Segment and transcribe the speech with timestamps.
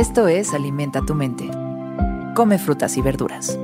[0.00, 1.44] Esto es Alimenta tu mente.
[2.34, 3.58] Come frutas y verduras.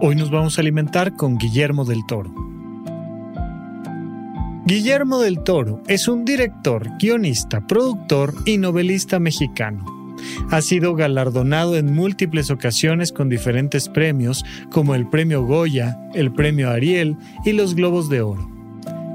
[0.00, 2.34] Hoy nos vamos a alimentar con Guillermo del Toro.
[4.66, 9.84] Guillermo del Toro es un director, guionista, productor y novelista mexicano
[10.50, 16.70] ha sido galardonado en múltiples ocasiones con diferentes premios como el Premio Goya, el Premio
[16.70, 18.57] Ariel y los Globos de Oro.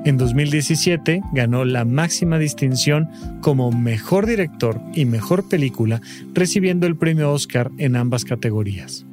[0.05, 3.07] En 2017 ganó la máxima distinción
[3.41, 6.02] como Mejor Director y Mejor Película,
[6.34, 9.05] recibiendo el premio Oscar en ambas categorías.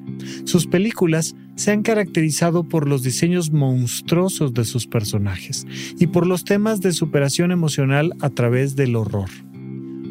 [0.45, 5.65] Sus películas se han caracterizado por los diseños monstruosos de sus personajes
[5.99, 9.31] y por los temas de superación emocional a través del horror.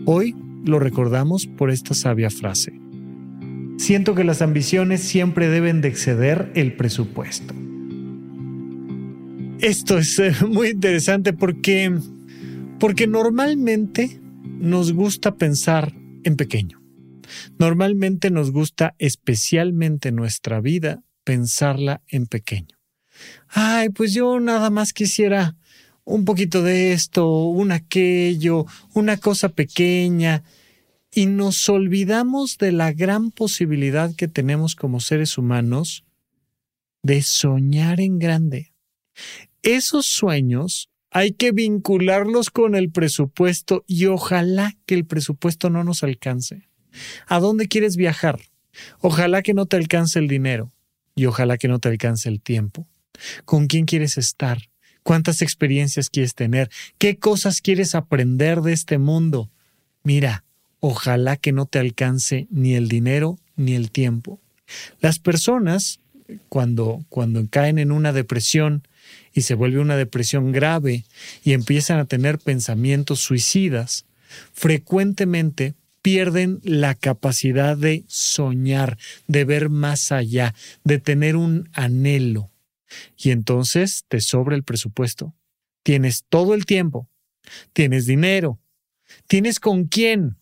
[0.05, 0.33] Hoy
[0.63, 2.79] lo recordamos por esta sabia frase.
[3.77, 7.53] Siento que las ambiciones siempre deben de exceder el presupuesto.
[9.61, 11.93] Esto es eh, muy interesante porque,
[12.79, 15.93] porque normalmente nos gusta pensar
[16.23, 16.81] en pequeño.
[17.57, 22.77] Normalmente nos gusta especialmente nuestra vida pensarla en pequeño.
[23.49, 25.57] Ay, pues yo nada más quisiera
[26.05, 30.43] un poquito de esto, un aquello, una cosa pequeña,
[31.13, 36.05] y nos olvidamos de la gran posibilidad que tenemos como seres humanos
[37.03, 38.71] de soñar en grande.
[39.63, 46.03] Esos sueños hay que vincularlos con el presupuesto y ojalá que el presupuesto no nos
[46.03, 46.69] alcance.
[47.27, 48.39] ¿A dónde quieres viajar?
[48.99, 50.71] Ojalá que no te alcance el dinero
[51.15, 52.87] y ojalá que no te alcance el tiempo.
[53.45, 54.69] ¿Con quién quieres estar?
[55.09, 59.49] cuántas experiencias quieres tener, qué cosas quieres aprender de este mundo.
[60.03, 60.45] Mira,
[60.79, 64.39] ojalá que no te alcance ni el dinero ni el tiempo.
[64.99, 65.99] Las personas,
[66.49, 68.87] cuando, cuando caen en una depresión
[69.33, 71.05] y se vuelve una depresión grave
[71.43, 74.05] y empiezan a tener pensamientos suicidas,
[74.53, 78.97] frecuentemente pierden la capacidad de soñar,
[79.27, 82.51] de ver más allá, de tener un anhelo.
[83.17, 85.35] Y entonces te sobra el presupuesto.
[85.83, 87.07] Tienes todo el tiempo,
[87.73, 88.59] tienes dinero,
[89.27, 90.37] tienes con quién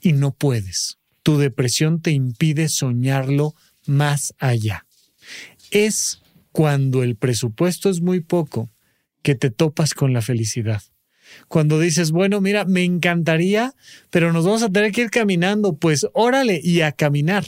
[0.00, 0.98] y no puedes.
[1.22, 3.54] Tu depresión te impide soñarlo
[3.88, 4.86] más allá.
[5.70, 8.70] Es cuando el presupuesto es muy poco
[9.22, 10.82] que te topas con la felicidad.
[11.48, 13.74] Cuando dices, bueno, mira, me encantaría,
[14.10, 17.44] pero nos vamos a tener que ir caminando, pues órale y a caminar.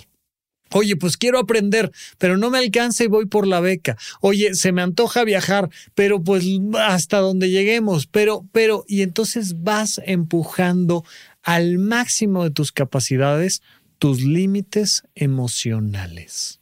[0.73, 3.97] Oye, pues quiero aprender, pero no me alcanza y voy por la beca.
[4.21, 6.45] Oye, se me antoja viajar, pero pues
[6.79, 11.05] hasta donde lleguemos, pero, pero, y entonces vas empujando
[11.43, 13.63] al máximo de tus capacidades
[13.99, 16.61] tus límites emocionales.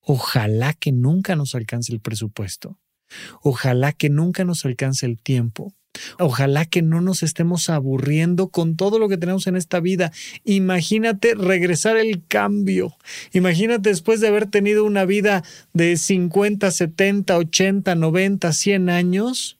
[0.00, 2.78] Ojalá que nunca nos alcance el presupuesto.
[3.42, 5.72] Ojalá que nunca nos alcance el tiempo.
[6.18, 10.12] Ojalá que no nos estemos aburriendo con todo lo que tenemos en esta vida.
[10.44, 12.96] Imagínate regresar el cambio.
[13.32, 19.58] Imagínate después de haber tenido una vida de 50, 70, 80, 90, 100 años,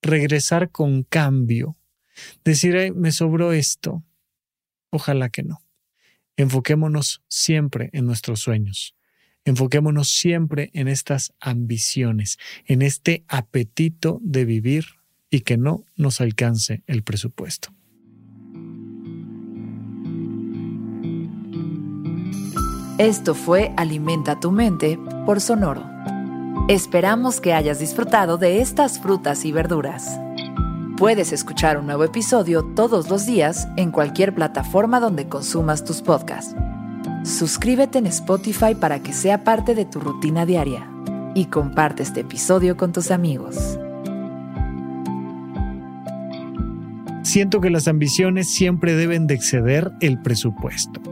[0.00, 1.76] regresar con cambio.
[2.44, 4.02] Decir, me sobró esto.
[4.90, 5.63] Ojalá que no.
[6.36, 8.94] Enfoquémonos siempre en nuestros sueños.
[9.44, 14.86] Enfoquémonos siempre en estas ambiciones, en este apetito de vivir
[15.30, 17.74] y que no nos alcance el presupuesto.
[22.98, 25.84] Esto fue Alimenta tu mente por Sonoro.
[26.68, 30.20] Esperamos que hayas disfrutado de estas frutas y verduras.
[31.04, 36.56] Puedes escuchar un nuevo episodio todos los días en cualquier plataforma donde consumas tus podcasts.
[37.24, 40.88] Suscríbete en Spotify para que sea parte de tu rutina diaria
[41.34, 43.78] y comparte este episodio con tus amigos.
[47.22, 51.02] Siento que las ambiciones siempre deben de exceder el presupuesto.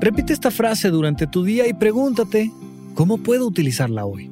[0.00, 2.52] Repite esta frase durante tu día y pregúntate,
[2.94, 4.31] ¿cómo puedo utilizarla hoy?